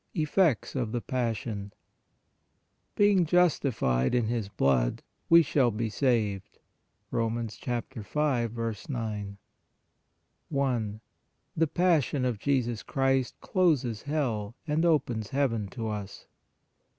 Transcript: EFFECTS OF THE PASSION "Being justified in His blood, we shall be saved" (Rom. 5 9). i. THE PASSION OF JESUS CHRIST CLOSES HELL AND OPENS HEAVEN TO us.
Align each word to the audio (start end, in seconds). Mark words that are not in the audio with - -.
EFFECTS 0.15 0.73
OF 0.73 0.93
THE 0.93 1.01
PASSION 1.01 1.73
"Being 2.95 3.23
justified 3.23 4.15
in 4.15 4.25
His 4.25 4.49
blood, 4.49 5.03
we 5.29 5.43
shall 5.43 5.69
be 5.69 5.91
saved" 5.91 6.57
(Rom. 7.11 7.35
5 7.47 7.87
9). 8.89 9.37
i. 10.57 10.99
THE 11.55 11.67
PASSION 11.67 12.25
OF 12.25 12.39
JESUS 12.39 12.81
CHRIST 12.81 13.39
CLOSES 13.41 14.01
HELL 14.01 14.55
AND 14.65 14.85
OPENS 14.85 15.29
HEAVEN 15.29 15.67
TO 15.67 15.89
us. 15.89 16.25